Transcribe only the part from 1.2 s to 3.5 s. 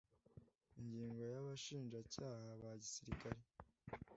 ya Abashinjacyaha ba Gisirikare